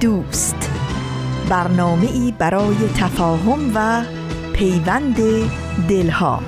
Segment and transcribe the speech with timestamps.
[0.00, 0.70] دوست.
[1.48, 4.02] برنامه ای برای تفاهم و
[4.52, 5.16] پیوند
[5.88, 6.42] دلها.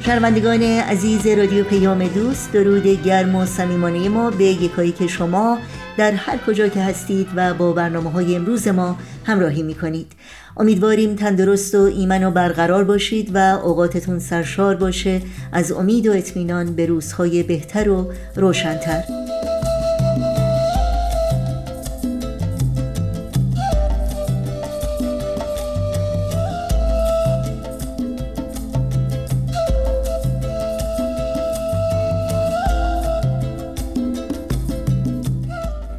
[0.00, 5.58] شنوندگان عزیز رادیو پیام دوست درود گرم و صمیمانه ما به یکایی که شما.
[5.96, 10.12] در هر کجا که هستید و با برنامه های امروز ما همراهی می کنید
[10.56, 15.20] امیدواریم تندرست و ایمن و برقرار باشید و اوقاتتون سرشار باشه.
[15.52, 19.23] از امید و اطمینان به روزهای بهتر و روشنتر.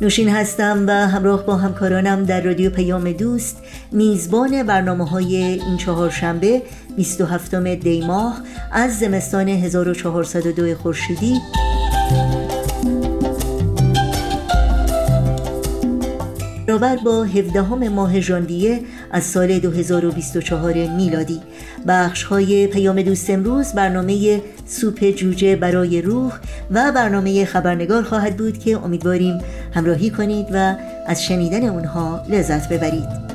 [0.02, 6.10] نوشین هستم و همراه با همکارانم در رادیو پیام دوست میزبان برنامه های این چهار
[6.10, 6.62] شنبه
[6.96, 11.42] 27 دی ماه از زمستان 1402 خورشیدی.
[16.78, 18.80] برابر با 17 ماه ژانویه
[19.12, 21.42] از سال 2024 میلادی.
[21.88, 26.34] بخش های پیام دوست امروز برنامه سوپ جوجه برای روح
[26.72, 29.40] و برنامه خبرنگار خواهد بود که امیدواریم
[29.74, 30.76] همراهی کنید و
[31.08, 33.26] از شنیدن اونها لذت ببرید.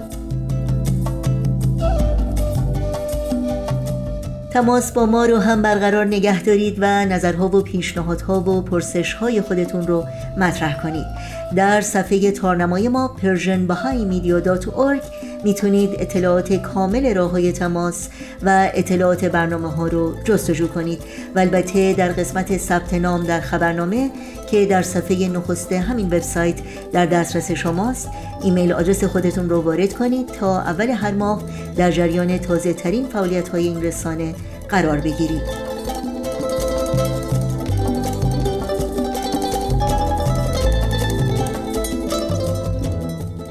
[4.52, 9.86] تماس با ما رو هم برقرار نگه دارید و نظرها و پیشنهادها و پرسشهای خودتون
[9.86, 11.07] رو مطرح کنید.
[11.56, 15.05] در صفحه تارنمای ما persianbahaimedia.org
[15.44, 18.08] می‌تونید اطلاعات کامل راه های تماس
[18.42, 21.02] و اطلاعات برنامه ها رو جستجو کنید.
[21.34, 24.10] و البته در قسمت ثبت نام در خبرنامه
[24.50, 26.56] که در صفحه نخسته همین وبسایت
[26.92, 28.08] در دسترس شماست
[28.42, 31.42] ایمیل آدرس خودتون رو وارد کنید تا اول هر ماه
[31.77, 34.34] در جریان تازه ترین فعالیت های این رسانه
[34.68, 35.70] قرار بگیرید.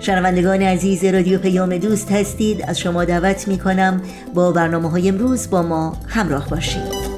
[0.10, 2.64] شنوندگان عزیز رادیو پیام دوست هستید.
[2.68, 4.02] از شما دعوت می کنم
[4.34, 7.10] با برنامه های امروز با ما همراه باشید.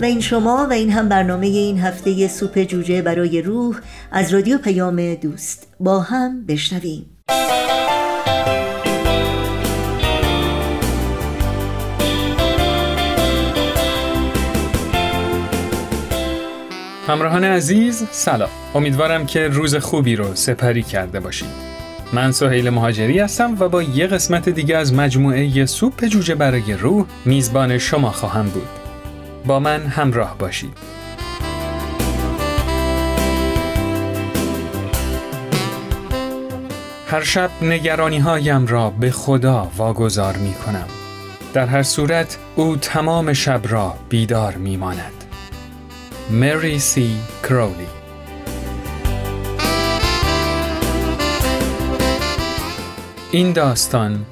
[0.00, 3.76] و این شما و این هم برنامه این هفته سوپ جوجه برای روح
[4.14, 7.06] از رادیو پیام دوست با هم بشنویم.
[17.06, 18.48] همراهان عزیز سلام.
[18.74, 21.48] امیدوارم که روز خوبی رو سپری کرده باشید.
[22.12, 27.06] من سهیل مهاجری هستم و با یه قسمت دیگه از مجموعه سوپ جوجه برای روح
[27.24, 28.68] میزبان شما خواهم بود.
[29.46, 31.01] با من همراه باشید.
[37.12, 40.86] هر شب نگرانی هایم را به خدا واگذار می کنم.
[41.54, 45.24] در هر صورت او تمام شب را بیدار می ماند.
[46.30, 47.86] مری سی کرولی
[53.30, 54.26] این داستان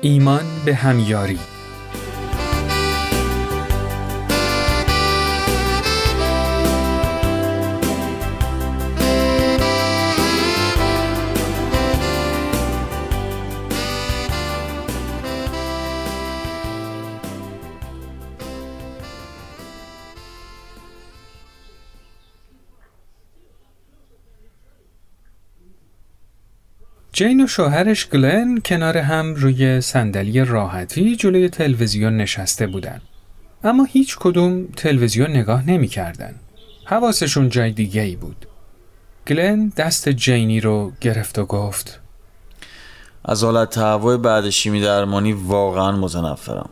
[0.00, 1.38] ایمان به همیاری
[27.16, 33.00] جین و شوهرش گلن کنار هم روی صندلی راحتی جلوی تلویزیون نشسته بودن.
[33.64, 36.34] اما هیچ کدوم تلویزیون نگاه نمی کردن.
[36.84, 38.46] حواسشون جای دیگه ای بود.
[39.26, 42.00] گلن دست جینی رو گرفت و گفت
[43.24, 46.70] از حالت تهوع بعد شیمی درمانی واقعا متنفرم.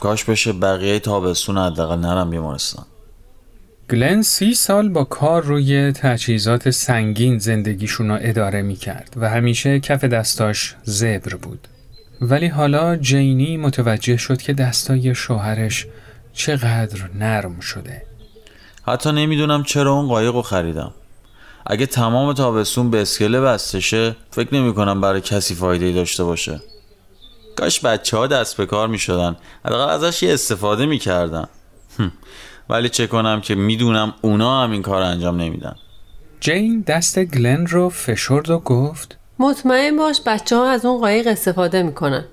[0.00, 2.84] کاش بشه بقیه تابستون حداقل نرم بیمارستان.
[3.92, 9.80] گلن سی سال با کار روی تجهیزات سنگین زندگیشون رو اداره می کرد و همیشه
[9.80, 11.68] کف دستاش زبر بود.
[12.20, 15.86] ولی حالا جینی متوجه شد که دستای شوهرش
[16.32, 18.02] چقدر نرم شده.
[18.86, 20.92] حتی نمی‌دونم چرا اون قایق رو خریدم
[21.66, 26.60] اگه تمام تابستون به اسکله بستشه فکر نمی کنم برای کسی فایده داشته باشه
[27.56, 31.48] کاش بچه ها دست به کار می شدن حداقل ازش یه استفاده می کردن.
[32.68, 35.74] ولی چه کنم که می‌دونم اونا هم این کار انجام نمیدن.
[36.40, 41.82] جین دست گلن رو فشرد و گفت مطمئن باش بچه ها از اون قایق استفاده
[41.82, 42.24] می‌کنن.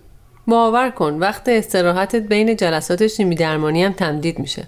[0.48, 4.68] باور کن وقت استراحتت بین جلسات شیمی درمانی هم تمدید میشه.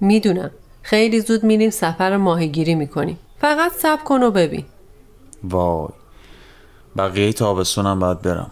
[0.00, 0.50] می‌دونم
[0.82, 3.18] خیلی زود میریم سفر ماهیگیری می‌کنیم.
[3.40, 4.64] فقط صبر کن و ببین.
[5.44, 5.88] وای
[6.96, 8.50] بقیه تابستونم باید برم.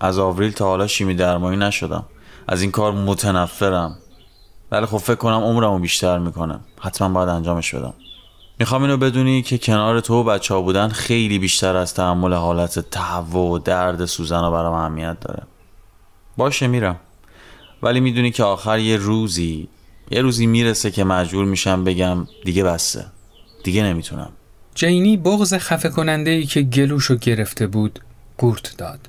[0.00, 2.04] از آوریل تا حالا شیمی درمانی نشدم.
[2.48, 3.98] از این کار متنفرم.
[4.72, 6.60] ولی خب فکر کنم عمرمو بیشتر می‌کنم.
[6.80, 7.94] حتما باید انجامش بدم.
[8.58, 12.78] می‌خوام اینو بدونی که کنار تو و بچه ها بودن خیلی بیشتر از تحمل حالت
[12.78, 15.42] تهوع و درد سوزن برام اهمیت داره.
[16.36, 17.00] باشه میرم.
[17.82, 19.68] ولی می‌دونی که آخر یه روزی
[20.10, 23.06] یه روزی می‌رسه که مجبور میشم بگم دیگه بسته.
[23.64, 24.32] دیگه نمی‌تونم.
[24.74, 28.00] جینی بغز خفه کننده ای که گلوشو گرفته بود
[28.38, 29.00] قورت داد.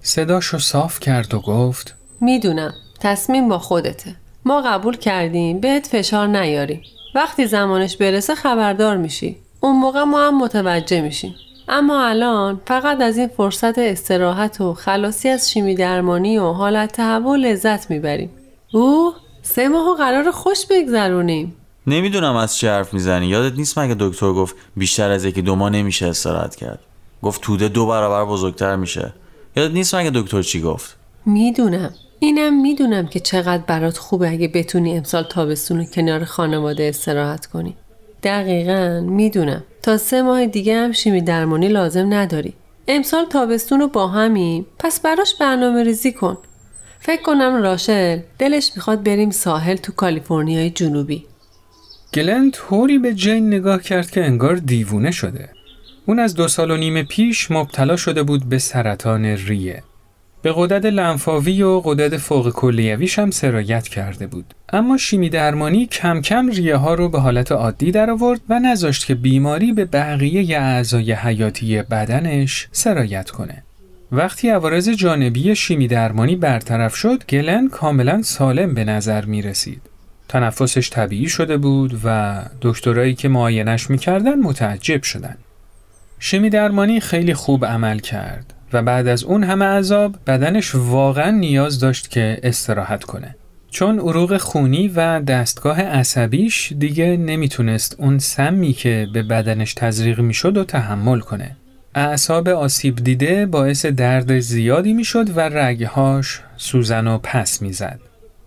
[0.00, 2.72] صداشو صاف کرد و گفت می‌دونم.
[3.00, 4.16] تصمیم با خودته.
[4.44, 6.82] ما قبول کردیم بهت فشار نیاریم
[7.14, 9.36] وقتی زمانش برسه خبردار میشی.
[9.60, 11.34] اون موقع ما هم متوجه میشیم.
[11.68, 17.36] اما الان فقط از این فرصت استراحت و خلاصی از شیمی درمانی و حالت تهوع
[17.36, 18.30] لذت می‌بریم.
[18.72, 21.56] اوه سه ماه قرار خوش بگذرونیم.
[21.86, 23.26] نمی‌دونم از چه حرف می‌زنی.
[23.26, 26.78] یادت نیست مگه دکتر گفت بیشتر از یکی دو ماه نمیشه استراحت کرد؟
[27.22, 29.12] گفت توده دو برابر بزرگتر میشه.
[29.56, 30.96] یادت نیست مگه دکتر چی گفت؟
[31.26, 31.94] می‌دونم.
[32.22, 37.76] اینم می‌دونم که چقدر برات خوبه اگه بتونی امسال تابستون رو کنار خانواده استراحت کنی.
[38.22, 39.64] دقیقا می‌دونم.
[39.82, 42.54] تا سه ماه دیگه هم شیمی درمانی لازم نداری.
[42.88, 46.38] امسال تابستون رو با همیم پس براش برنامه ریزی کن.
[47.00, 51.24] فکر کنم راشل دلش می‌خواد بریم ساحل تو کالیفرنیای جنوبی.
[52.14, 55.48] گلن طوری به جین نگاه کرد که انگار دیوونه شده.
[56.06, 59.82] اون از دو سال و نیم پیش مبتلا شده بود به سرطان ریه.
[60.42, 64.54] به قدرت لنفاوی و قدرت فوق کلیویش هم سرایت کرده بود.
[64.72, 69.06] اما شیمی درمانی کم کم ریه ها رو به حالت عادی در آورد و نذاشت
[69.06, 73.62] که بیماری به بقیه اعضای حیاتی بدنش سرایت کنه.
[74.12, 79.82] وقتی عوارض جانبی شیمی درمانی برطرف شد گلن کاملا سالم به نظر می رسید.
[80.28, 85.36] تنفسش طبیعی شده بود و دکترایی که معاینش می‌کردن متعجب شدن.
[86.18, 88.54] شیمی درمانی خیلی خوب عمل کرد.
[88.72, 93.36] و بعد از اون همه عذاب بدنش واقعا نیاز داشت که استراحت کنه.
[93.70, 100.56] چون عروق خونی و دستگاه عصبیش دیگه نمی‌تونست اون سمی که به بدنش تزریق می‌شد
[100.56, 101.56] و تحمل کنه.
[101.94, 108.00] اعصاب آسیب دیده باعث درد زیادی می‌شد و رگهاش سوزن و پس می‌زد.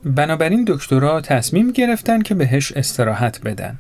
[0.06, 3.78] بنابراین دکترها تصمیم گرفتن که بهش استراحت بدن.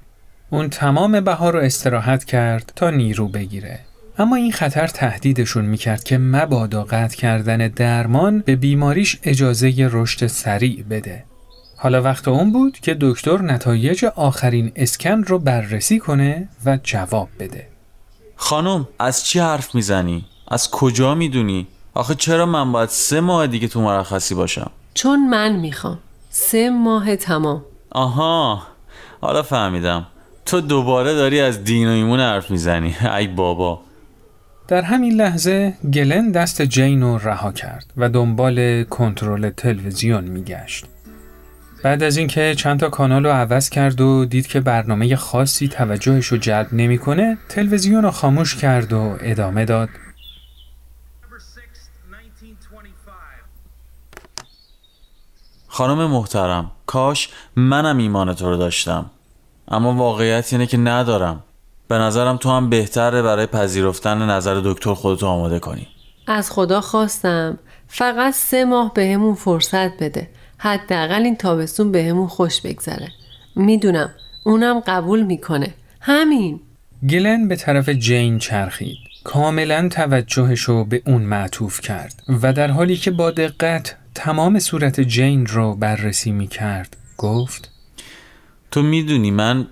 [0.50, 3.80] اون تمام بهار رو استراحت کرد تا نیرو بگیره.
[4.17, 10.83] اما این خطر تهدیدشون می‌کرد که مبادا قطع کردن درمان به بیماریش اجازه رشد سریع
[10.83, 11.23] بده.
[11.77, 17.67] حالا وقت اون بود که دکتر نتایج آخرین اسکن رو بررسی کنه و جواب بده.
[18.35, 23.68] خانم از چی حرف می‌زنی؟ از کجا می‌دونی؟ آخه چرا من باید سه ماه دیگه
[23.68, 25.99] تو مرخصی باشم؟ چون من می‌خوام
[26.30, 27.61] سه ماه تمام
[27.92, 28.61] آها
[29.21, 30.06] حالا فهمیدم
[30.45, 33.81] تو دوباره داری از دین و ایمون حرف می‌زنی ای بابا
[34.68, 40.86] در همین لحظه گلن دست جین رو رها کرد و دنبال کنترل تلویزیون میگشت.
[41.84, 46.28] بعد از اینکه چند تا کانال رو عوض کرد و دید که برنامه خاصی توجهش
[46.28, 49.90] رو جلب نمی‌کنه، تلویزیون رو خاموش کرد و ادامه داد.
[55.68, 59.12] خانم محترم کاش منم ایمان تو رو داشتم
[59.68, 61.44] اما واقعیت اینه که ندارم
[61.87, 65.87] به نظرم تو هم بهتره برای پذیرفتن نظر دکتر خودتو آماده کنی.
[66.27, 67.57] از خدا خواستم.
[67.87, 70.30] فقط سه ماه بهمون فرصت بده.
[70.57, 73.07] حداقل این تابستون بهمون خوش بگذره.
[73.56, 74.09] می‌دونم.
[74.45, 75.73] اونم قبول می‌کنه.
[76.01, 76.59] همین.
[77.09, 78.97] گلن به طرف جین چرخید.
[79.23, 85.45] کاملا توجهشو به اون معطوف کرد و در حالی که با دقت تمام صورت جین
[85.45, 87.71] رو بررسی می کرد گفت
[88.71, 89.68] تو می‌دونی من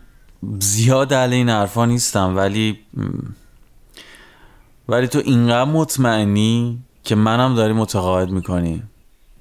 [0.60, 2.80] زیاد علی این حرفا نیستم ولی
[4.90, 8.84] ولی تو اینقدر مطمئنی که منم داری متقاعد می‌کنی.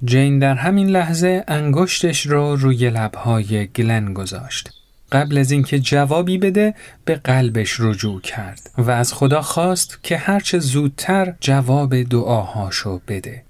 [0.05, 4.69] جین در همین لحظه انگشتش رو روی لبهای گلن گذاشت.
[5.11, 10.59] قبل از اینکه جوابی بده به قلبش رجوع کرد و از خدا خواست که هرچه
[10.59, 13.43] زودتر جواب دعاهاشو بده.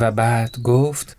[0.00, 1.16] و بعد گفت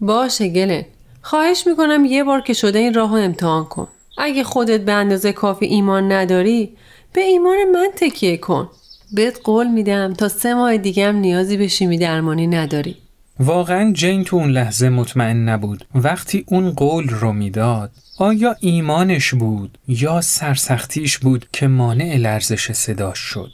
[0.00, 0.84] باشه گلن
[1.22, 3.88] خواهش می‌کنم یه بار که شده این راه امتحان کن.
[4.18, 6.76] اگه خودت به اندازه کافی ایمان نداری
[7.12, 8.68] به ایمان من تکیه کن.
[9.12, 12.96] بهت قول میدم تا سه ماه دیگه هم نیازی به شیمی درمانی نداری.
[13.40, 15.84] واقعا جین تو اون لحظه مطمئن نبود.
[15.94, 23.18] وقتی اون قول رو می‌داد آیا ایمانش بود یا سرسختیش بود که مانع لرزش صداش
[23.18, 23.50] شد؟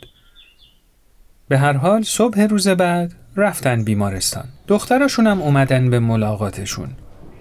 [1.49, 4.45] به هر حال صبح روز بعد رفتن بیمارستان.
[4.69, 6.89] دختراشون هم اومدن به ملاقاتشون.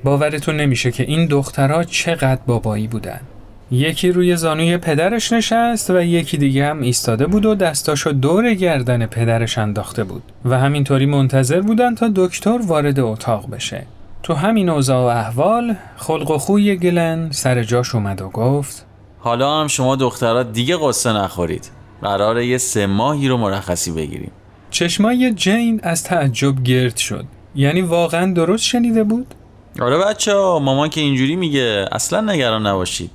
[0.03, 3.19] باورتون نمیشه که این دخترها چقدر بابایی بودن
[3.71, 9.05] یکی روی زانوی پدرش نشست و یکی دیگه هم ایستاده بود و دستاشو دور گردن
[9.05, 13.85] پدرش انداخته بود و همینطوری منتظر بودن تا دکتر وارد اتاق بشه.
[14.23, 18.85] تو همین اوضاع و احوال خلق و خوی گلن سر جاش اومد و گفت
[19.19, 24.31] حالا هم شما دخترها دیگه قصه نخورید قراره یه سه ماهی رو مرخصی بگیریم
[24.69, 29.35] چشمای جین از تعجب گرد شد یعنی واقعا درست شنیده بود؟
[29.81, 33.11] آره بچه ها مامان که اینجوری میگه اصلا نگران نباشید.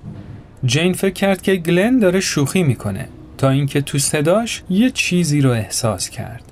[0.64, 5.50] جین فکر کرد که گلن داره شوخی می‌کنه تا اینکه تو صداش یه چیزی رو
[5.50, 6.42] احساس کرد.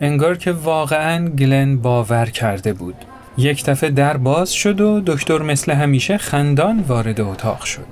[0.00, 2.94] انگار که واقعا گلن باور کرده بود.
[3.38, 7.86] یک دفعه در باز شد و دکتر مثل همیشه خندان وارد اتاق شد.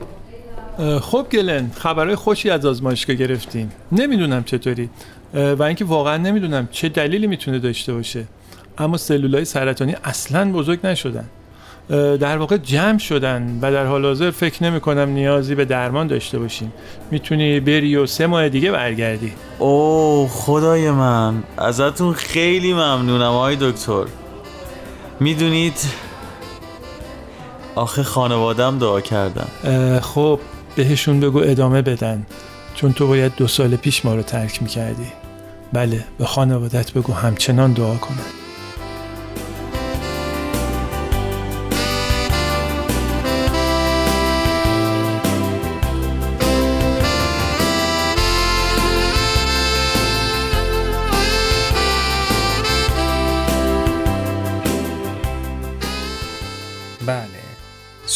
[1.00, 4.90] خب گلن خبرهای خوشی از آزمایشگاه گرفتیم نمی‌دونم چطوری.
[5.34, 8.24] و اینکه واقعا نمی‌دونم چه دلیلی می‌تونه داشته باشه.
[8.80, 11.24] اما سلولای سرطانی اصلا بزرگ نشدن.
[12.20, 16.38] در واقع جمع شدن و در حال حاضر فکر نمی کنم نیازی به درمان داشته
[16.38, 16.72] باشیم.
[17.10, 19.32] می‌تونی بری و سه ماه دیگه برگردی.
[19.58, 21.42] اوه خدای من.
[21.58, 24.04] ازتون خیلی ممنونم آقای دکتر.
[25.20, 25.78] می‌دونید
[27.74, 29.48] آخه خانوادم دعا کردم
[30.00, 30.40] خب
[30.76, 32.26] بهشون بگو ادامه بدن.
[32.74, 35.06] چون تو باید دو سال پیش ما رو ترک می‌کردی.
[35.72, 38.39] بله به خانوادت بگو همچنان دعا کنن.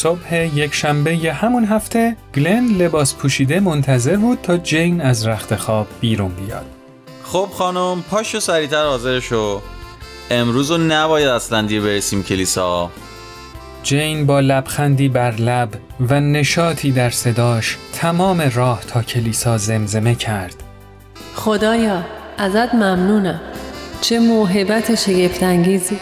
[0.05, 5.57] صبح یک شنبه ی همون هفته گلن لباس پوشیده منتظر بود تا جین از رخت
[5.57, 6.65] خواب بیرون بیاد.
[7.23, 9.61] خب خانم پاشو سریعتر حاضر شو.
[10.31, 12.91] امروز رو نباید اصلا دیر برسیم کلیسا.
[13.83, 15.69] جین با لبخندی بر لب
[16.09, 20.55] و نشاطی در صداش تمام راه تا کلیسا زمزمه کرد.
[21.35, 22.05] خدایا
[22.39, 23.41] ازت ممنونم.
[24.01, 25.99] چه موهبت شگفتانگیزی.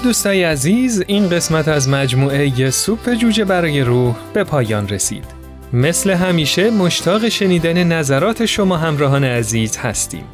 [0.00, 5.24] خب دوستای عزیز این قسمت از مجموعه سوپ جوجه برای روح به پایان رسید.
[5.72, 10.24] مثل همیشه مشتاق شنیدن نظرات شما همراهان عزیز هستیم.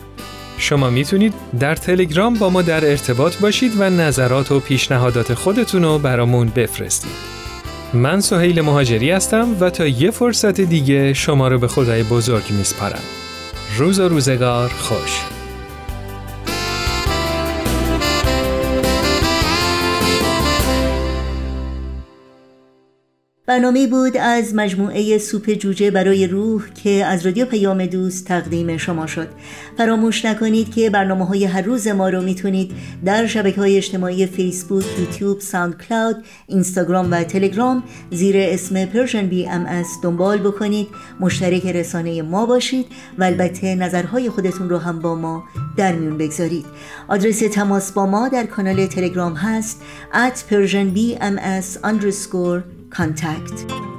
[0.59, 5.99] شما می‌تونید در تلگرام با ما در ارتباط باشید و نظرات و پیشنهادات خودتون رو
[5.99, 7.17] برامون بفرستید.
[7.95, 13.03] من سهیل مهاجری هستم و تا یه فرصت دیگه شما رو به خدای بزرگ میسپارم.
[13.79, 15.36] روز و روزگار خوش.
[23.47, 29.07] برنامه بود از مجموعه سوپ جوجه برای روح که از رادیو پیام دوست تقدیم شما
[29.07, 29.29] شد.
[29.79, 32.73] فراموش نکنید که برنامه های هر روز ما رو می‌تونید
[33.05, 39.87] در شبکه های اجتماعی فیسبوک، یوتیوب، ساوند کلاود، اینستاگرام و تلگرام زیر اسم Persian BMS
[40.03, 40.89] دنبال بکنید.
[41.21, 42.87] مشترک رسانه ما باشید
[43.19, 45.45] و البته نظرهای خودتون رو هم با ما
[45.77, 46.67] در میون بگذارید.
[47.09, 53.96] آدرس تماس با ما در کانال تلگرام هست at persianbms underscore contact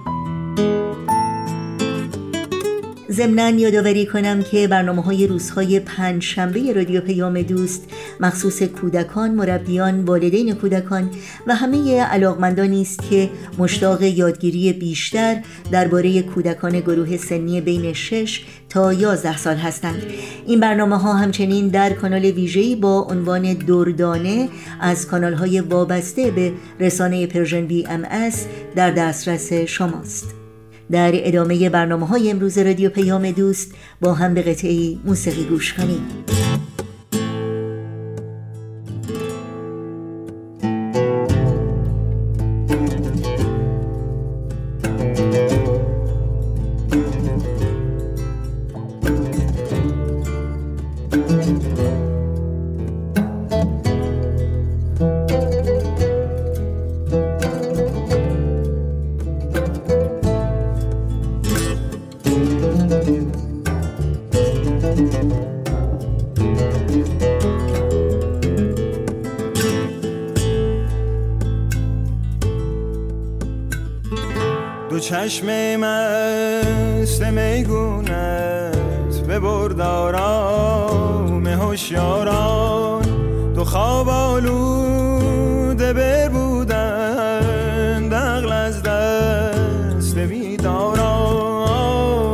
[3.11, 10.05] ضمنا یادآوری کنم که برنامه های روزهای پنج شنبه رادیو پیام دوست مخصوص کودکان، مربیان،
[10.05, 11.09] والدین کودکان
[11.47, 15.37] و همه علاقمندانی است که مشتاق یادگیری بیشتر
[15.71, 20.03] درباره کودکان گروه سنی بین 6 تا 11 سال هستند.
[20.47, 24.49] این برنامه ها همچنین در کانال ویژه‌ای با عنوان دردانه
[24.81, 28.05] از کانال های وابسته به رسانه Persian BMS
[28.75, 30.36] در دسترس شماست.
[30.91, 36.01] در ادامه برنامه های امروز رادیو پیام دوست با هم به قطعی موسیقی گوش کنیم.
[75.27, 78.77] چشم مست میگونت
[79.27, 80.57] به بردارام
[81.47, 83.03] هوشیاران.
[83.55, 90.93] تو خواب آلوده بر بودن دقل از دست بیداران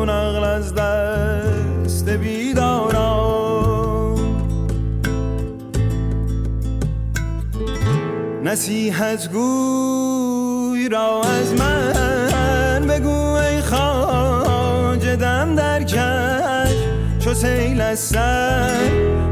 [0.09, 3.13] اغل از دست بیداران.
[8.43, 10.12] نصیحت گوی
[17.93, 18.89] از سر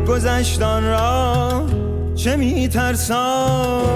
[0.07, 1.65] گذشتان را
[2.15, 3.87] چه میترسانی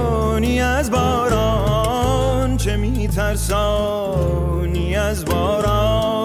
[0.62, 4.16] از باران؟ چه میترسانی
[4.96, 6.25] از باران؟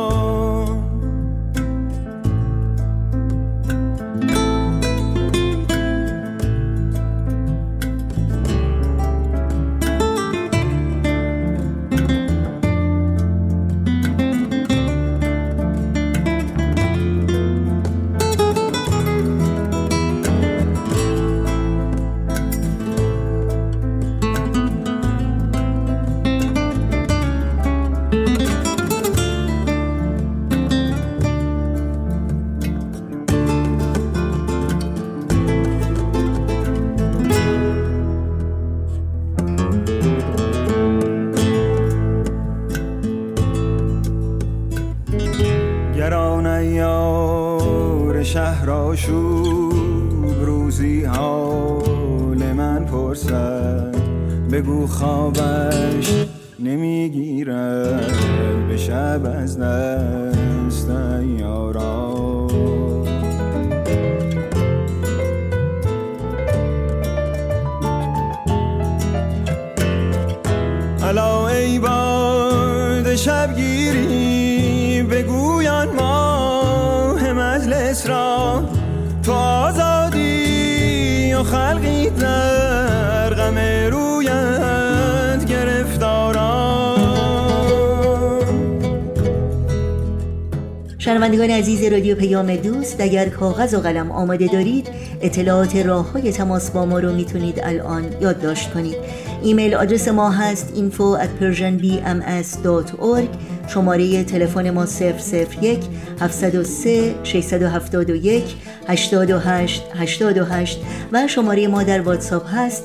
[92.11, 94.89] رادیو پیام دوست اگر کاغذ و قلم آماده دارید
[95.21, 98.97] اطلاعات راه های تماس با ما رو می‌تونید الان یادداشت کنید.
[99.43, 103.29] ایمیل آدرس ما هست info at persianbms.org
[103.69, 105.81] شماره تلفن ما 001
[106.21, 108.45] 703 671
[108.89, 110.79] 828 828
[111.13, 112.85] و شماره ما در واتساپ هست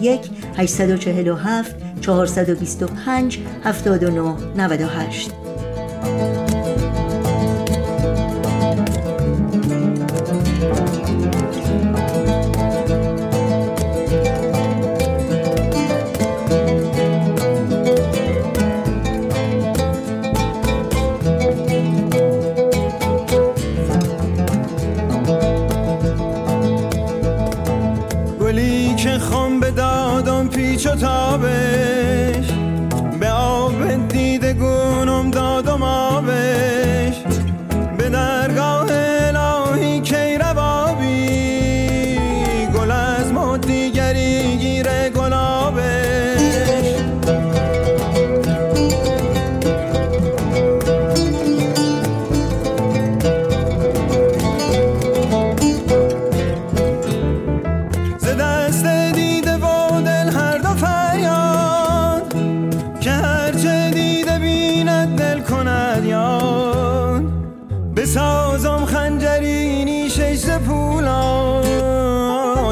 [0.00, 0.20] 001
[0.56, 5.30] 847 425 79 98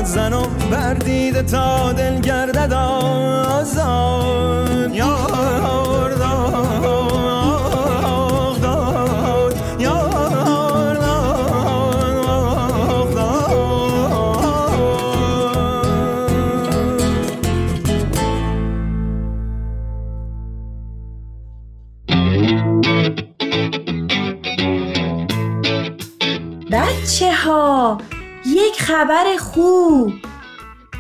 [0.04, 4.24] پولاد زنم بردیده تا دل گردد آزاد.
[4.94, 6.13] یار
[28.94, 30.12] خبر خوب.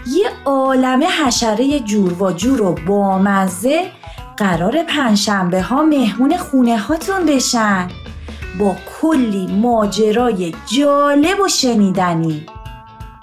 [0.06, 3.90] یه عالمه حشره جور و جور و بامزه
[4.36, 7.88] قرار پنجشنبه ها مهمون خونه هاتون بشن.
[8.58, 12.46] با کلی ماجرای جالب و شنیدنی.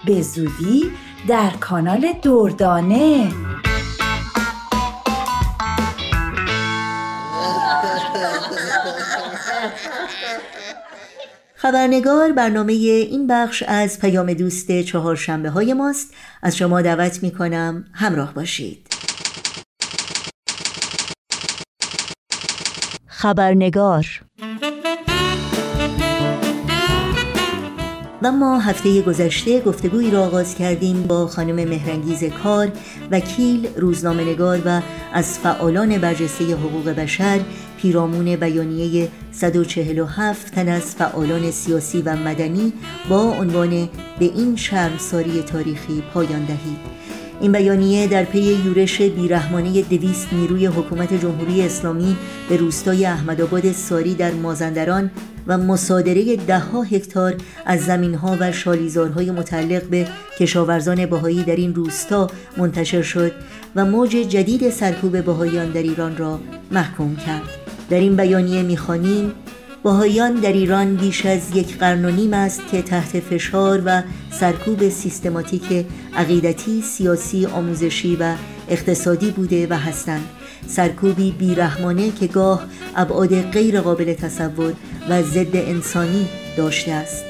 [0.06, 0.92] به زودی
[1.28, 3.32] در کانال دردانه.
[11.62, 16.13] خبرنگار برنامه این بخش از پیام دوست چهارشنبه های ماست.
[16.41, 18.88] از شما دعوت می کنم همراه باشید.
[23.08, 24.06] خبرنگار
[28.24, 32.72] و ما هفته گذشته گفتگویی را آغاز کردیم با خانم مهرنگیز کار
[33.12, 34.82] وکیل روزنامه‌نگار و
[35.14, 37.40] از فعالان برجسته حقوق بشر
[37.78, 42.74] پیرامون بیانیه 147 تن از فعالان سیاسی و مدنی
[43.10, 43.70] با عنوان
[44.20, 47.02] به این شرمساری تاریخی پایان دهید
[47.42, 52.18] این بیانیه در پی یورش بیرحمانه دویست نیروی حکومت جمهوری اسلامی
[52.50, 55.12] به روستای احمدآباد ساری در مازندران
[55.48, 60.08] و مصادره دهها هکتار از زمینها و شالیزارهای متعلق به
[60.40, 63.32] کشاورزان بهایی در این روستا منتشر شد
[63.76, 66.40] و موج جدید سرکوب بهاییان در ایران را
[66.72, 67.50] محکوم کرد.
[67.90, 69.32] در این بیانیه می‌خوانیم
[69.84, 74.02] بهاییان در ایران بیش از یک قرن و نیم است که تحت فشار و
[74.32, 78.36] سرکوب سیستماتیک عقیدتی، سیاسی، آموزشی و
[78.70, 80.26] اقتصادی بوده و هستند.
[80.67, 84.74] سرکوبی بیرحمانه که گاه ابعاد غیر قابل تصور
[85.10, 87.24] و ضد انسانی داشته است.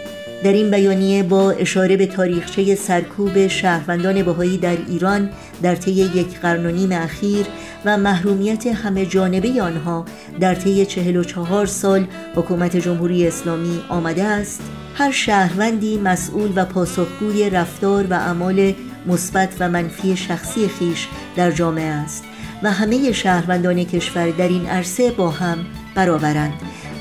[0.43, 5.29] در این بیانیه با اشاره به تاریخچه سرکوب شهروندان بهایی در ایران
[5.61, 7.45] در طی یک قرن و نیم اخیر
[7.85, 10.05] و محرومیت همه جانبه آنها
[10.39, 14.61] در طی 44 سال حکومت جمهوری اسلامی آمده است
[14.95, 18.73] هر شهروندی مسئول و پاسخگوی رفتار و اعمال
[19.07, 22.23] مثبت و منفی شخصی خیش در جامعه است.
[22.63, 26.53] و همه شهروندان کشور در این عرصه با هم برابرند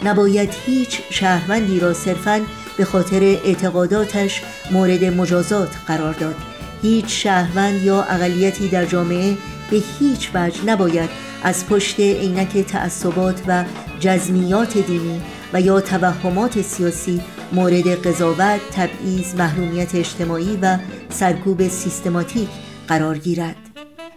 [0.05, 2.41] نباید هیچ شهروندی را صرفاً
[2.77, 6.35] به خاطر اعتقاداتش مورد مجازات قرار داد.
[6.83, 9.37] هیچ شهروند یا اقلیتی در جامعه
[9.71, 11.11] به هیچ وجه نباید
[11.43, 13.65] از پشت عینک تعصبات و
[14.01, 15.21] جزمیات دینی
[15.53, 17.21] و یا توهمات سیاسی
[17.53, 20.79] مورد قضاوت، تبعیض، محرومیت اجتماعی و
[21.11, 22.49] سرکوب سیستماتیک
[22.89, 23.70] قرار گیرد.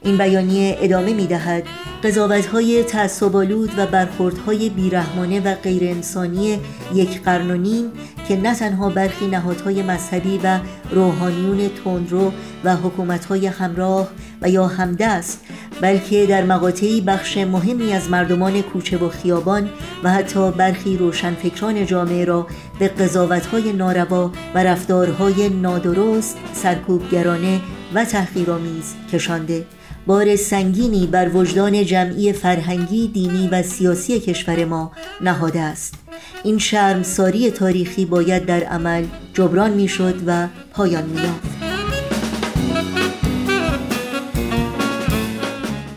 [0.04, 1.64] این بیانیه ادامه می دهد
[2.04, 6.60] قضاوت های تعصبالود و برخوردهای بیرحمانه و غیر انسانی
[6.94, 7.92] یک قرن و نیم
[8.28, 10.60] که نه تنها برخی نهادهای مذهبی و
[10.92, 12.32] روحانیون تندرو
[12.64, 14.10] و حکومتهای همراه
[14.42, 15.42] و یا همدست
[15.82, 19.70] بلکه در مقاطعی بخش مهمی از مردمان کوچه و خیابان
[20.04, 22.48] و حتی برخی روشنفکران جامعه را
[22.80, 27.60] به قضاوتهای ناروا و رفتارهای نادرست سرکوبگرانه
[27.94, 29.66] و تحقیرآمیز کشانده.
[30.08, 35.94] بار سنگینی بر وجدان جمعی فرهنگی، دینی و سیاسی کشور ما نهاده است
[36.44, 41.54] این شرمساری تاریخی باید در عمل جبران می‌شد و پایان می‌یافت.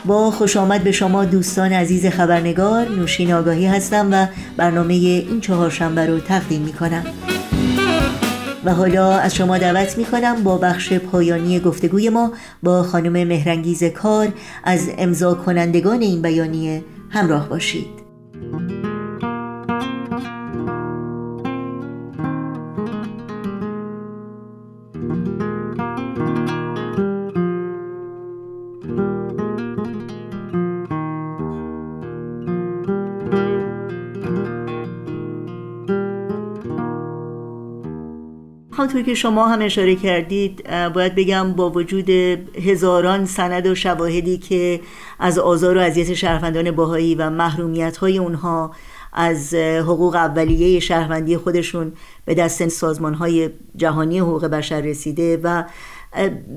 [0.05, 6.07] با خوش آمد به شما دوستان عزیز خبرنگار نوشین آگاهی هستم و برنامه این چهارشنبه
[6.07, 7.05] رو تقدیم می کنم
[8.67, 13.85] و حالا از شما دعوت می کنم با بخش پایانی گفتگوی ما با خانم مهرنگیز
[13.85, 14.29] کار
[14.65, 17.87] از امضا کنندگان این بیانیه همراه باشید.
[38.87, 44.81] همونطور که شما هم اشاره کردید باید بگم با وجود هزاران سند و شواهدی که
[45.19, 48.71] از آزار و اذیت شهروندان باهایی و محرومیت های اونها
[49.13, 51.93] از حقوق اولیه شهروندی خودشون
[52.25, 55.65] به دست سازمان های جهانی حقوق بشر رسیده و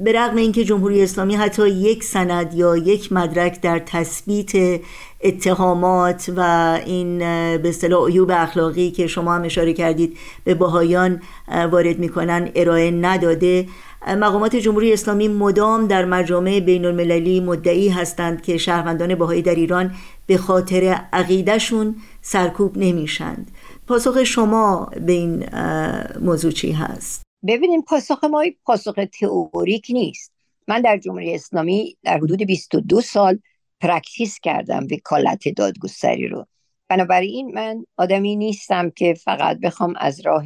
[0.03, 4.81] به رغم اینکه جمهوری اسلامی حتی یک سند یا یک مدرک در تثبیت
[5.21, 6.41] اتهامات و
[6.85, 7.19] این
[7.57, 11.21] به اصطلاح عیوب اخلاقی که شما هم اشاره کردید به باهایان
[11.71, 13.67] وارد می‌کنن ارائه نداده
[14.07, 19.91] مقامات جمهوری اسلامی مدام در مجامع بین المللی مدعی هستند که شهروندان بهایی در ایران
[20.27, 23.51] به خاطر عقیدهشون سرکوب نمیشند
[23.87, 25.45] پاسخ شما به این
[26.21, 30.32] موضوع چی هست؟ ببینیم پاسخ ما پاسخ تئوریک نیست.
[30.67, 33.39] من در جمهوری اسلامی در حدود 22 سال
[33.81, 36.45] practice کردم وکالت دادگستری رو.
[36.88, 40.45] بنابراین من آدمی نیستم که فقط بخوام از راه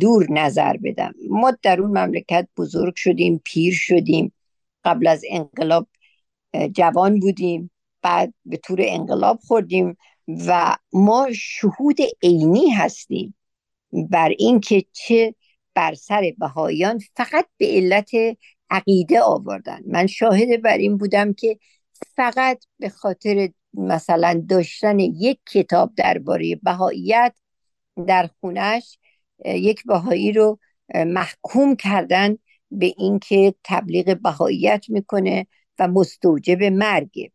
[0.00, 1.14] دور نظر بدم.
[1.30, 4.32] ما در اون مملکت بزرگ شدیم پیر شدیم.
[4.84, 5.88] قبل از انقلاب
[6.72, 7.70] جوان بودیم.
[8.02, 9.96] بعد به طور انقلاب خوردیم
[10.28, 13.34] و ما شهود عینی هستیم.
[13.92, 15.34] بر اینکه چه
[15.76, 18.10] بر سر بهایان فقط به علت
[18.70, 19.80] عقیده آوردن.
[19.86, 21.58] من شاهد بر این بودم که
[22.16, 27.34] فقط به خاطر مثلا داشتن یک کتاب درباره بهاییت
[28.06, 28.98] در خونش
[29.44, 30.58] یک بهایی رو
[30.94, 32.38] محکوم کردن
[32.70, 35.46] به اینکه تبلیغ بهاییت می‌کنه
[35.78, 37.32] و مستوجب مرگه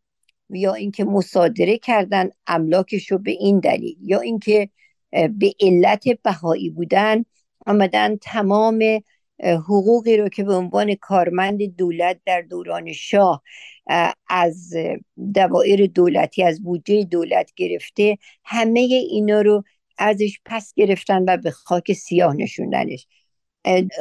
[0.50, 3.96] یا اینکه مصادره کردن املاکش رو به این دلیل.
[4.00, 4.68] یا اینکه
[5.10, 7.24] به علت بهایی بودن
[7.66, 9.02] آمدن تمام
[9.44, 13.42] حقوقی رو که به عنوان کارمند دولت در دوران شاه
[14.28, 14.74] از
[15.34, 19.64] دوائر دولتی از بودجه دولت گرفته همه اینا رو
[19.98, 23.06] ازش پس گرفتن و به خاک سیاه نشوندنش.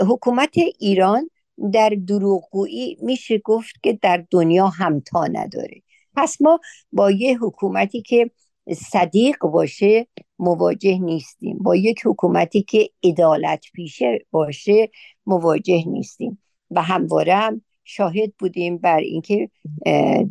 [0.08, 1.30] حکومت ایران
[1.74, 5.82] در دروغگویی میشه گفت که در دنیا همتا نداره.
[6.16, 6.60] پس ما
[6.92, 8.32] با یه حکومتی که
[8.70, 10.08] صدیق باشه
[10.40, 11.58] مواجه نیستیم.
[11.58, 14.90] با یک حکومتی که عدالت پیشه باشه
[15.26, 16.42] مواجه نیستیم.
[16.72, 19.50] و همواره هم شاهد بودیم بر اینکه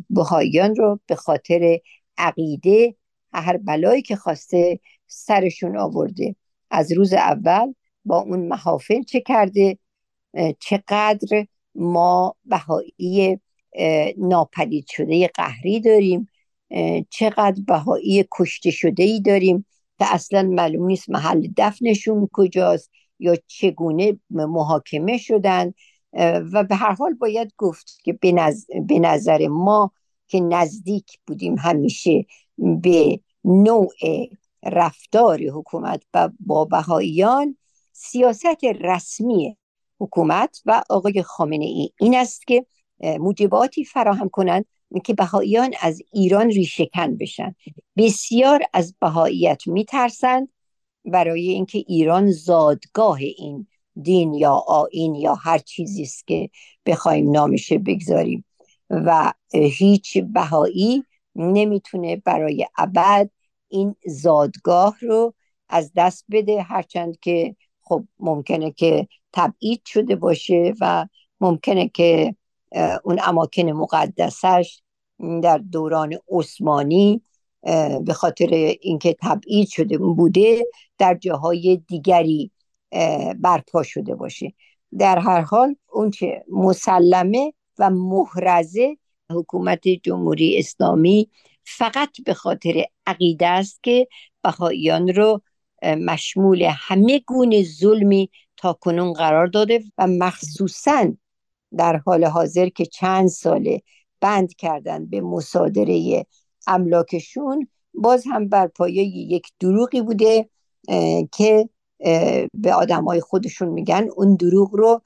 [0.09, 1.79] بهاییان رو به خاطر
[2.17, 2.95] عقیده
[3.33, 6.35] هر بلایی که خواسته سرشون آورده.
[6.69, 7.73] از روز اول
[8.05, 9.77] با اون محافل چه کرده؟
[10.59, 13.39] چقدر ما بهایی
[14.17, 16.27] ناپدید شده قهری داریم.
[17.09, 19.65] چقدر بهایی کشته شده ای داریم
[19.99, 25.73] که اصلا معلوم نیست محل دفنشون کجاست یا چگونه محاکمه شدن
[26.53, 28.13] و به هر حال باید گفت که
[28.87, 29.91] به نظر ما
[30.27, 32.25] که نزدیک بودیم همیشه
[32.57, 33.93] به نوع
[34.63, 36.03] رفتار حکومت
[36.39, 37.57] با بهاییان
[37.91, 39.57] سیاست رسمی
[39.99, 42.65] حکومت و آقای خامنه ای این است که
[43.03, 44.65] موجباتی فراهم کنند
[44.99, 47.55] که بهاییان از ایران ریشهکن بشن.
[47.97, 50.47] بسیار از بهاییت میترسند
[51.05, 53.67] برای اینکه ایران زادگاه این
[54.01, 56.49] دین یا آین یا هر چیزی است که
[56.85, 58.45] بخوایم نامشه بگذاریم.
[58.89, 61.03] و هیچ بهایی
[61.35, 63.29] نمی‌تونه برای ابد
[63.67, 65.33] این زادگاه رو
[65.69, 71.07] از دست بده هرچند که خب ممکنه که تبعید شده باشه و
[71.41, 72.35] ممکنه که
[73.03, 74.81] اون اماکن مقدسش
[75.43, 77.21] در دوران عثمانی
[78.01, 78.47] به خاطر
[78.81, 80.63] اینکه تبعید شده بوده
[80.97, 82.51] در جاهای دیگری
[83.39, 84.53] برپا شده باشه.
[84.99, 88.97] در هر حال اونچه مسلمه و محرزه
[89.31, 91.29] حکومت جمهوری اسلامی
[91.63, 94.07] فقط به خاطر عقیده است که
[94.43, 95.41] بهاییان رو
[95.83, 101.13] مشمول همه گونه ظلمی تا کنون قرار داده و مخصوصا
[101.77, 103.81] در حال حاضر که چند ساله
[104.21, 106.25] بند کردن به مصادره
[106.67, 110.49] املاکشون باز هم بر پایه یک دروغی بوده
[111.31, 111.69] که
[112.53, 115.01] به آدمای خودشون میگن اون دروغ رو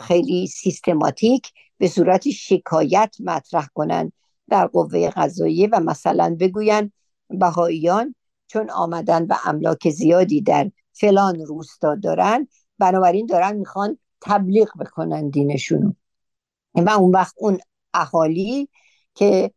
[0.00, 4.12] خیلی سیستماتیک به صورت شکایت مطرح کنن
[4.50, 6.92] در قوه قضاییه و مثلا بگوین
[7.30, 8.14] بهاییان
[8.46, 15.92] چون آمدن و املاک زیادی در فلان روستا دارن بنابراین دارن می‌خوان تبلیغ بکنن دینشونو.
[16.74, 17.58] و اون وقت اون
[17.94, 18.68] اهالی
[19.14, 19.50] که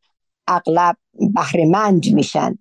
[0.48, 0.98] اغلب
[1.34, 2.58] بهرهمند میشن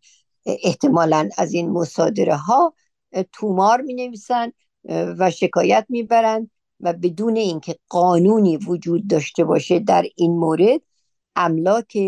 [0.47, 2.75] احتمالا از این مصادره ها
[3.33, 4.53] تومار می نویسن
[4.89, 10.81] و شکایت می‌برند و بدون اینکه قانونی وجود داشته باشه در این مورد
[11.37, 11.99] املاک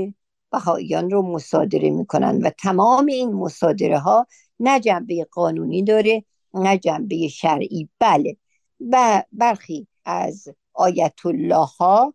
[0.53, 2.42] بهاییان رو مصادره می‌کنن.
[2.42, 4.26] و تمام این مصادره ها
[4.61, 6.24] نه جنبه قانونی داره
[6.55, 7.88] نه جنبه شرعی.
[7.98, 8.37] بله.
[8.81, 12.14] و برخی از آیت الله ها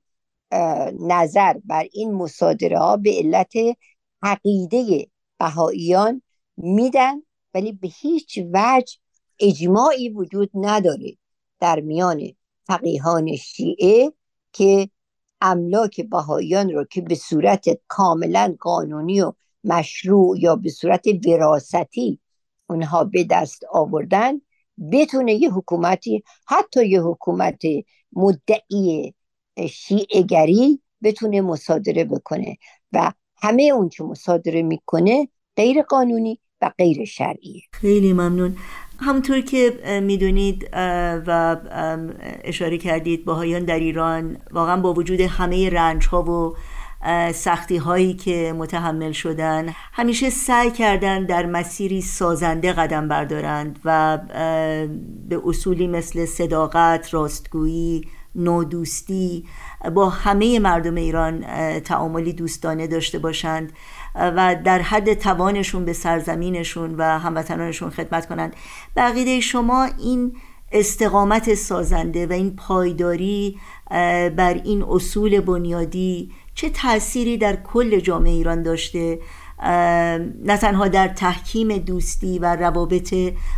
[0.99, 3.53] نظر بر این مصادره ها به علت
[4.21, 5.07] عقیده
[5.39, 6.21] بهاییان
[6.57, 7.21] میدن
[7.53, 8.97] ولی به هیچ وجه
[9.39, 11.17] اجماعی وجود نداره
[11.59, 12.21] در میان
[12.63, 14.13] فقیهان شیعه
[14.53, 14.89] که
[15.41, 22.19] املاک بهاییان رو که به صورت کاملا قانونی و مشروع یا به صورت وراثتی
[22.67, 24.41] اونها به دست آوردن
[24.91, 27.61] بتونه یه حکومتی حتی یه حکومت
[28.13, 29.13] مدعی
[29.69, 32.57] شیعگری بتونه مصادره بکنه
[32.91, 38.57] و همه اون که مصادره می‌کنه غیر قانونی و غیر شرعیه خیلی ممنون.
[38.99, 39.71] همونطور که
[40.03, 40.69] می‌دونید
[41.27, 41.57] و
[42.43, 46.55] اشاره کردید باهایان در ایران واقعا با وجود همه رنج ها و
[47.33, 54.17] سختی هایی که متحمل شدن همیشه سعی کردن در مسیری سازنده قدم بردارند و
[55.29, 59.45] به اصولی مثل صداقت، راستگویی، نودوستی
[59.95, 61.41] با همه مردم ایران
[61.79, 63.73] تعاملی دوستانه داشته باشند
[64.15, 68.55] و در حد توانشون به سرزمینشون و هموطنانشون خدمت کنند.
[68.95, 70.35] بقیده شما این
[70.71, 73.59] استقامت سازنده و این پایداری
[74.35, 79.19] بر این اصول بنیادی چه تأثیری در کل جامعه ایران داشته؟
[79.59, 83.13] نه تنها در تحکیم دوستی و روابط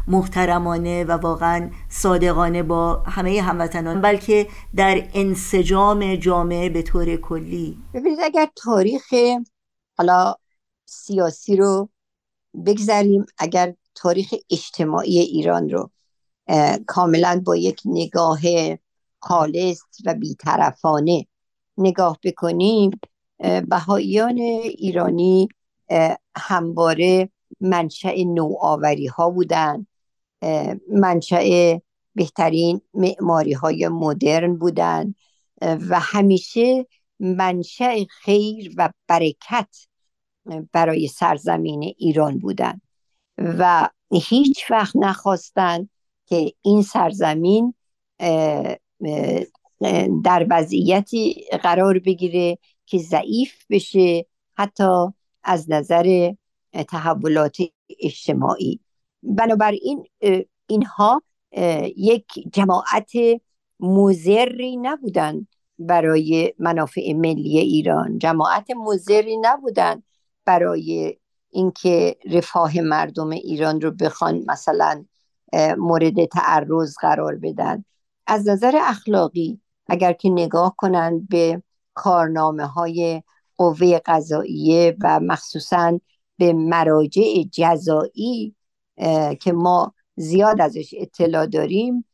[0.08, 7.78] محترمانه و واقعا صادقانه با همه هموطنان بلکه در انسجام جامعه به طور کلی.
[7.94, 9.14] ببینید اگر تاریخ
[9.98, 10.36] حالا
[10.86, 11.90] سیاسی رو
[12.66, 15.92] بگذاریم اگر تاریخ اجتماعی ایران رو
[16.88, 18.40] کاملا با یک نگاه
[19.20, 21.28] خالص و بیطرفانه
[21.78, 22.92] نگاه بکنیم
[23.68, 25.48] بهاییان ایرانی
[26.38, 27.30] همواره
[27.62, 29.88] منشأ نوآوری ها بودن
[30.92, 31.78] منشأ
[32.16, 35.16] بهترین معماری های مدرن بودن.
[35.62, 36.88] و همیشه
[37.20, 39.76] منشأ خیر و برکت
[40.72, 42.82] برای سرزمین ایران بودن.
[43.38, 45.90] و هیچ وقت نخواستن
[46.26, 47.74] که این سرزمین
[50.24, 54.26] در وضعیتی قرار بگیره که ضعیف بشه
[54.58, 55.06] حتی
[55.44, 56.34] از نظر
[56.88, 57.58] تحولات
[58.00, 58.80] اجتماعی.
[59.24, 60.04] بنابراین
[60.68, 61.24] اینها
[61.98, 63.12] یک جماعت
[63.80, 65.48] مزری نبودن
[65.80, 68.18] برای منافع ملی ایران.
[68.18, 70.04] جماعت مزری نبودن
[70.46, 71.18] برای
[71.50, 75.06] اینکه رفاه مردم ایران رو بخوان مثلا
[75.78, 77.86] مورد تعرض قرار بدن.
[78.28, 83.24] از نظر اخلاقی اگر که نگاه کنند به کارنامه های
[83.58, 86.00] قوه قضاییه و مخصوصا
[86.38, 88.56] به مراجع جزایی
[89.40, 92.06] که ما زیاد ازش اطلاع داریم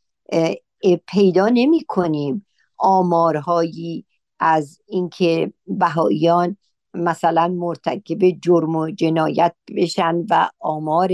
[1.07, 2.45] پیدا نمی کنیم
[2.77, 4.05] آمارهایی
[4.39, 6.57] از اینکه بهاییان
[6.93, 11.09] مثلا مرتکب جرم و جنایت بشن و آمار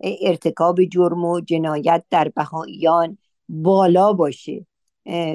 [0.00, 3.18] ارتکاب جرم و جنایت در بهاییان
[3.48, 4.66] بالا باشه.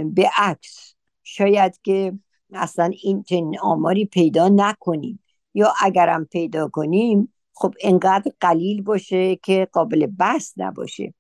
[0.06, 0.96] به عکس.
[1.24, 2.14] شاید که
[2.54, 5.24] اصلا این چنین آماری پیدا نکنیم.
[5.54, 11.14] یا اگرم پیدا کنیم خب انقدر قلیل باشه که قابل بحث نباشه.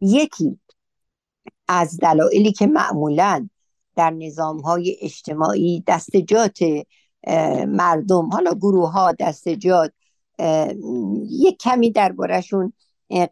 [0.00, 0.58] یکی
[1.68, 3.48] از دلایلی که معمولا
[3.96, 6.58] در نظام های اجتماعی دستجات
[7.66, 9.92] مردم حالا گروه ها دستجات
[11.30, 12.72] یک کمی دربارهشون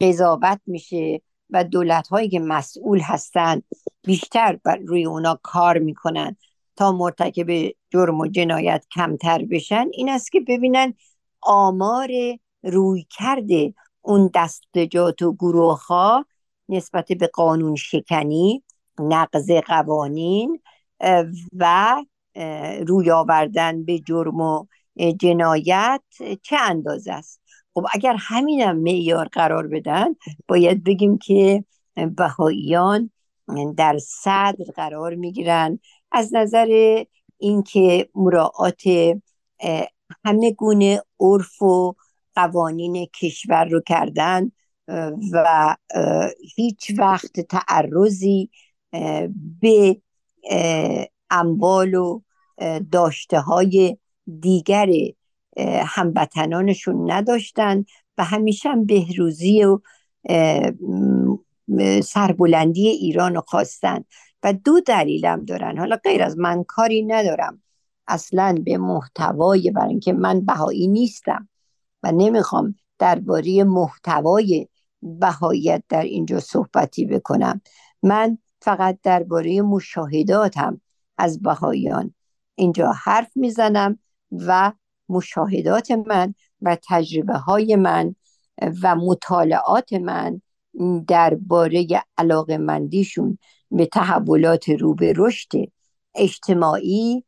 [0.01, 1.23] قضاوت میشه.
[1.51, 3.63] و دولت هایی که مسئول هستند
[4.03, 6.37] بیشتر بر روی اونا کار می‌کنن
[6.77, 10.95] تا مرتکب جرم و جنایت کمتر بشن این است که ببینن
[11.43, 12.09] آمار
[12.63, 16.27] روی کرده اون دستجات و گروه ها
[16.69, 18.63] نسبت به قانون شکنی
[18.99, 20.61] نقض قوانین
[21.53, 21.97] و
[22.87, 24.67] روی آوردن به جرم و
[25.21, 26.03] جنایت
[26.43, 27.46] چه اندازه است؟
[27.77, 30.07] خب اگر همینم معیار قرار بدن
[30.49, 31.65] باید بگیم که
[32.17, 33.11] بهاییان
[33.77, 35.79] در صدر قرار می‌گیرن.
[36.12, 37.05] از نظر
[37.39, 38.83] اینکه مراعات
[40.25, 41.95] همه گونه عرف و
[42.35, 44.53] قوانین کشور رو کردن
[45.33, 45.77] و
[46.57, 48.51] هیچ وقت تعرضی
[49.61, 50.01] به
[51.31, 52.21] اموال و
[52.93, 53.97] داشته های
[54.41, 54.89] دیگر
[55.85, 57.85] هموطنانشون نداشتن
[58.19, 59.81] و همیشه هم بهروزی و
[62.03, 64.05] سربلندی ایران رو خواستن
[64.42, 65.79] و دو دلیلم دارن.
[65.79, 67.62] حالا غیر از من کاری ندارم.
[68.09, 71.49] اصلا به محتوای برای اینکه من بهایی نیستم
[72.03, 74.69] و نمی‌خوام درباره محتوای
[75.03, 77.61] بهاییت در اینجا صحبتی بکنم.
[78.03, 80.81] من فقط درباره مشاهداتم
[81.19, 82.15] از بهاییان
[82.54, 83.98] اینجا حرف می‌زنم
[84.33, 84.73] و
[85.09, 88.15] مشاهدات من و تجربه های من
[88.83, 90.40] و مطالعات من
[91.09, 91.87] درباره
[92.19, 93.38] علاقه مندیشون
[93.71, 95.50] به تحولات رو به رشد
[96.15, 97.25] اجتماعی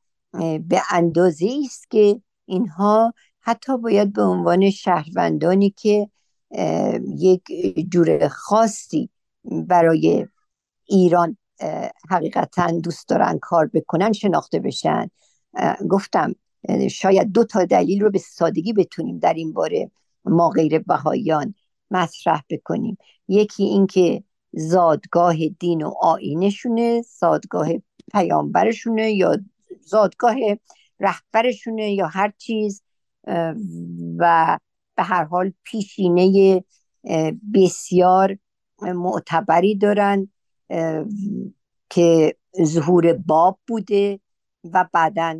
[0.68, 6.08] به اندازه است که اینها حتی باید به عنوان شهروندانی که
[7.18, 7.42] یک
[7.92, 9.10] جور خاصی
[9.44, 10.26] برای
[10.84, 11.36] ایران
[12.10, 15.08] حقیقتا دوست دارن کار بکنن شناخته بشن.
[15.88, 16.34] گفتم
[16.90, 19.90] شاید دو تا دلیل رو به سادگی بتونیم در این باره
[20.24, 21.54] ما غیر بهاییان
[21.90, 22.98] مطرح بکنیم.
[23.28, 27.68] یکی اینکه زادگاه دین و آینشونه زادگاه
[28.12, 29.38] پیامبرشونه یا
[29.80, 30.36] زادگاه
[31.00, 32.82] رهبرشونه یا هر چیز
[34.18, 34.58] و
[34.96, 36.64] به هر حال پیشینه
[37.54, 38.38] بسیار
[38.82, 40.28] معتبری دارن
[41.90, 44.20] که ظهور باب بوده
[44.72, 45.38] و بعدا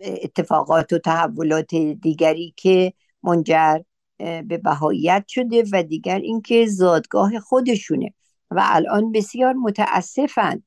[0.00, 2.92] اتفاقات و تحولات دیگری که
[3.22, 3.78] منجر
[4.18, 8.14] به بهاییت شده و دیگر اینکه زادگاه خودشونه.
[8.50, 10.62] و الان بسیار متاسفن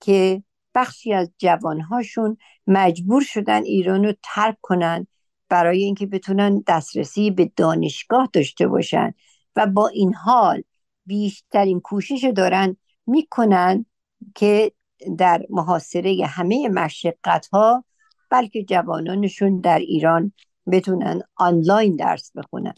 [0.00, 0.42] که
[0.74, 5.06] بخشی از جوانهاشون مجبور شدن ایران رو ترک کنن
[5.48, 9.14] برای اینکه بتونن دسترسی به دانشگاه داشته باشن
[9.56, 10.62] و با این حال
[11.06, 13.86] بیشترین کوشش دارن می‌کنن
[14.34, 14.72] که
[15.18, 17.84] در محاصره همه مشقت ها
[18.32, 20.32] بلکه جوانانشون در ایران
[20.72, 22.74] بتونن آنلاین درس بخونن.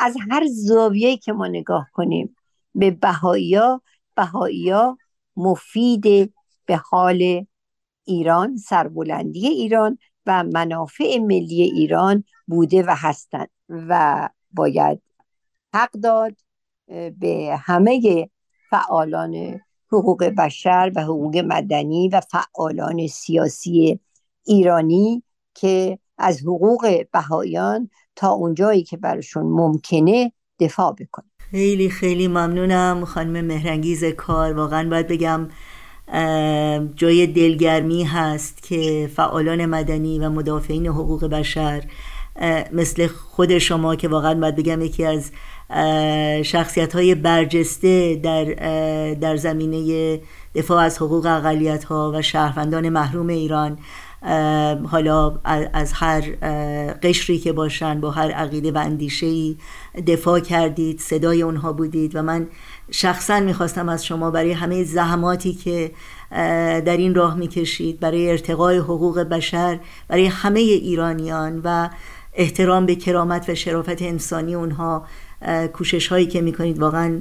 [0.00, 2.36] از هر زاویه که ما نگاه کنیم
[2.74, 3.82] به بهایا
[4.16, 4.98] بهایا
[5.36, 6.34] مفید
[6.66, 7.46] به حال
[8.04, 15.02] ایران سربلندی ایران و منافع ملی ایران بوده و هستند و باید
[15.74, 16.36] حق داد
[17.18, 18.28] به همه
[18.70, 19.60] فعالان
[19.92, 24.00] حقوق بشر و حقوق مدنی و فعالان سیاسی
[24.44, 25.22] ایرانی
[25.54, 31.26] که از حقوق بهایان تا اونجایی که برشون ممکنه دفاع بکنه.
[31.38, 33.04] خیلی خیلی ممنونم.
[33.04, 35.48] خانم مهرنگیز کار واقعا باید بگم
[36.94, 41.84] جای دلگرمی هست که فعالان مدنی و مدافعین حقوق بشر
[42.72, 45.30] مثل خود شما که واقعا باید بگم یکی از
[46.46, 48.44] شخصیت های برجسته در,
[49.14, 50.20] در زمینه
[50.54, 53.78] دفاع از حقوق اقلیت ها و شهروندان محروم ایران.
[54.90, 55.40] حالا
[55.72, 56.20] از هر
[57.02, 59.56] قشری که باشن با هر عقیده و اندیشه ای
[60.06, 62.46] دفاع کردید صدای اونها بودید و من
[62.90, 65.90] شخصا می‌خواستم از شما برای همه زحماتی که
[66.80, 71.88] در این راه می‌کشید برای ارتقای حقوق بشر برای همه ایرانیان و
[72.34, 75.06] احترام به کرامت و شرافت انسانی اونها
[75.72, 76.78] کوشش هایی که می‌کنید.
[76.78, 77.20] واقعا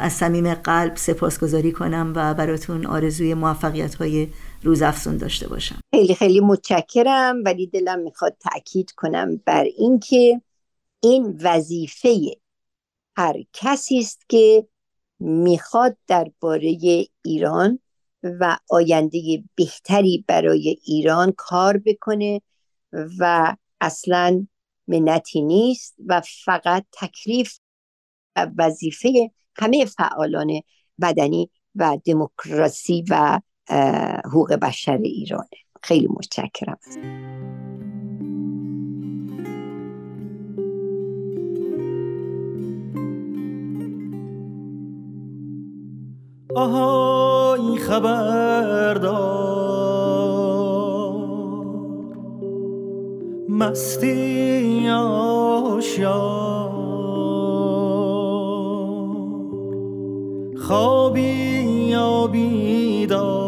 [0.00, 4.28] از صمیم قلب سپاسگزاری کنم و براتون آرزوی موفقیت های
[4.62, 5.80] روز افزون داشته باشم.
[5.90, 10.42] خیلی خیلی متشکرم ولی دلم می‌خواد تاکید کنم بر اینکه
[11.00, 12.36] این وظیفه
[13.16, 14.68] هر کسی است که
[15.20, 16.78] می‌خواد درباره
[17.22, 17.78] ایران
[18.22, 22.40] و آینده بهتری برای ایران کار بکنه
[22.92, 24.46] و اصلا
[24.88, 27.58] منتی نیست و فقط تکلیف
[28.58, 30.60] وظیفه همه فعالان
[31.00, 33.40] بدنی و دموکراسی و
[34.24, 35.48] حقوق بشر ایرانه.
[35.82, 36.78] خیلی متشکرم.
[46.54, 49.28] آهای خبردار
[53.48, 56.48] مستی آشیار
[60.56, 61.22] خوابی
[61.90, 63.47] یا بیدار.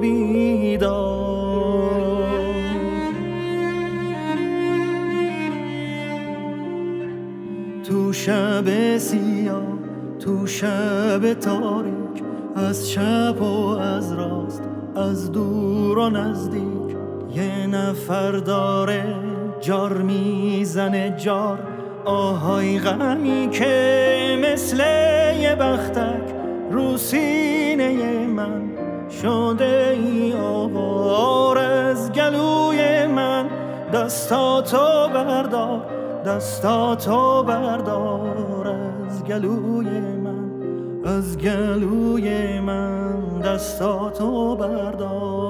[0.00, 1.90] بیدار
[7.88, 9.62] تو شب سیاه
[10.18, 12.22] تو شب تاریک
[12.56, 14.62] از چپ و از راست
[14.96, 16.96] از دور و نزدیک.
[17.34, 19.14] یه نفر داره
[19.60, 21.58] جار می‌زنه جار
[22.04, 24.76] آهای غمی که مثل
[25.40, 26.34] یه بختک
[26.70, 28.79] رو سینه من.
[29.10, 33.50] شده ای آوار از گلوی من.
[33.92, 35.80] دستاتو بردار
[36.26, 38.68] دستاتو بردار
[39.08, 40.50] از گلوی من.
[41.04, 45.49] از گلوی من دستاتو بردار.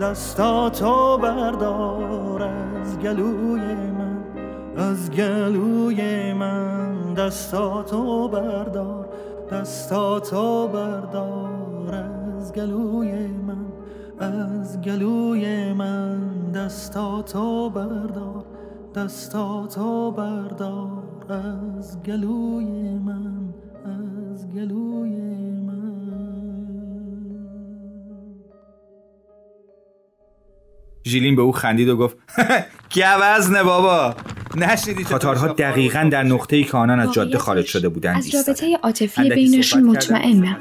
[0.00, 4.16] دستاتو بردار از گلوی من
[4.76, 7.14] از گلوی من.
[7.14, 9.08] دستاتو بردار
[9.50, 13.66] دستاتو بردار از گلوی من
[14.18, 16.52] از گلوی من.
[16.52, 18.44] دستاتو بردار
[18.94, 25.45] دستاتو بردار از گلوی من از گلوی من
[31.06, 32.16] ژیلین به او خندید و گفت
[32.94, 34.14] گوزنه بابا؟
[34.56, 39.30] نشنیدی تاتارها دقیقا در نقطه‌ای که آنان از جاده خارج شده بودند از رابطه عاطفی
[39.30, 40.56] بینشون مطمئنم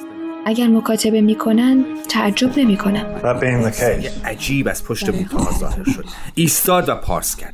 [0.45, 3.05] اگر مکاتبه می‌کنن تعجب نمی‌کنم
[4.25, 6.05] عجیب از پشت بوتها ظاهر شد.
[6.35, 7.53] ایستاد و پارس کرد.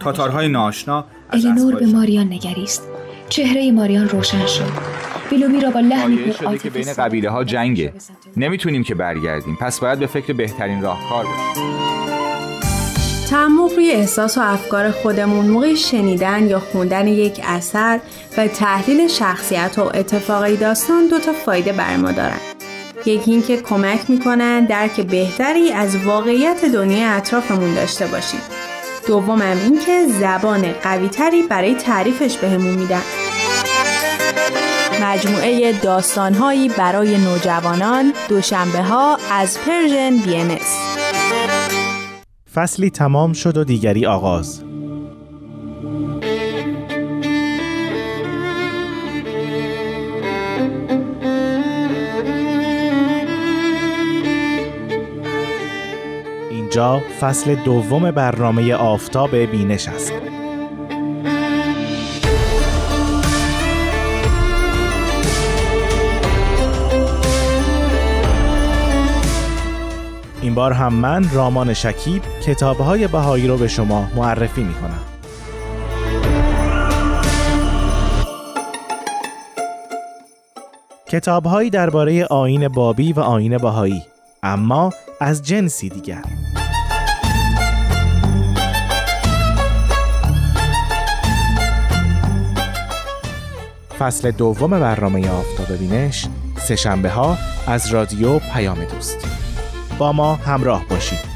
[0.00, 2.82] تاتارهای ناشنا الینور به ماریان نگریست.
[3.28, 5.07] چهره ماریان روشن شد.
[5.32, 7.92] ویلومی را با لحنی پر بین قبیله ها جنگه
[8.36, 11.78] نمی‌تونیم که برگردیم پس باید به فکر بهترین راهکار باشیم
[13.30, 18.00] تعمق روی احساس و افکار خودمون موقع شنیدن یا خوندن یک اثر
[18.38, 22.40] و تحلیل شخصیت و اتفاقی داستان دو تا فایده بر ما دارن.
[23.06, 28.40] یکی اینکه کمک می‌کنن درک بهتری از واقعیت دنیای اطرافمون داشته باشیم.
[29.06, 33.02] دومم اینکه زبان قویتری برای تعریفش بهمون میدن.
[35.02, 40.56] مجموعه داستانهایی برای نوجوانان دوشنبه ها از پرژن بی
[42.54, 44.62] فصلی تمام شد و دیگری آغاز.
[56.50, 60.12] اینجا فصل دوم برنامه آفتاب بینش است.
[70.58, 75.00] بار هم من رامان شکیب کتابهای بهایی رو به شما معرفی می کنم.
[81.06, 84.02] کتابهایی درباره آین بابی و آین بهایی
[84.42, 86.22] اما از جنسی دیگر
[93.98, 99.37] فصل دوم برنامه آفتاب بینش سهشنبه ها از رادیو پیام دوست
[99.98, 101.27] با ما همراه باشید.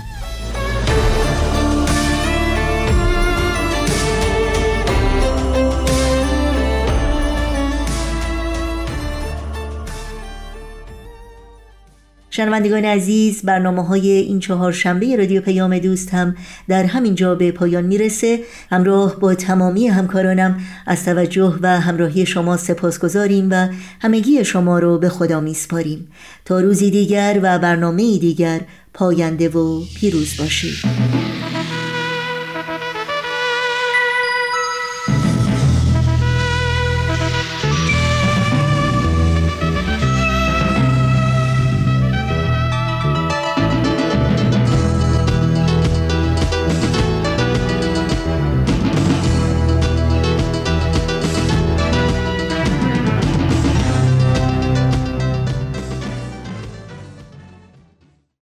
[12.43, 16.37] شنوندگان عزیز برنامه های این چهار شنبه رادیو پیام دوست هم
[16.69, 18.41] در همین جا به پایان می‌رسه.
[18.71, 23.69] همراه با تمامی همکارانم از توجه و همراهی شما سپاس گذاریم و
[24.01, 26.09] همگی شما رو به خدا میسپاریم.
[26.45, 28.61] تا روزی دیگر و برنامه دیگر
[28.95, 31.42] پاینده و پیروز باشید.